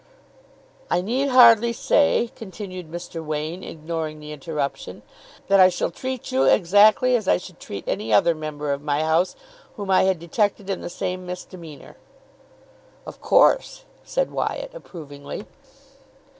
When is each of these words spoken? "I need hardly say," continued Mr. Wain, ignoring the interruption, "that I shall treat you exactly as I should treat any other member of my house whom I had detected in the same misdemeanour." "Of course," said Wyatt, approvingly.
"I 0.89 1.01
need 1.01 1.29
hardly 1.29 1.73
say," 1.73 2.31
continued 2.35 2.91
Mr. 2.91 3.23
Wain, 3.23 3.63
ignoring 3.63 4.19
the 4.19 4.31
interruption, 4.31 5.03
"that 5.45 5.59
I 5.59 5.69
shall 5.69 5.91
treat 5.91 6.31
you 6.31 6.45
exactly 6.45 7.15
as 7.15 7.27
I 7.27 7.37
should 7.37 7.59
treat 7.59 7.87
any 7.87 8.11
other 8.11 8.33
member 8.33 8.71
of 8.71 8.81
my 8.81 9.03
house 9.03 9.35
whom 9.75 9.91
I 9.91 10.05
had 10.05 10.17
detected 10.17 10.71
in 10.71 10.81
the 10.81 10.89
same 10.89 11.27
misdemeanour." 11.27 11.97
"Of 13.05 13.21
course," 13.21 13.83
said 14.03 14.31
Wyatt, 14.31 14.73
approvingly. 14.73 15.45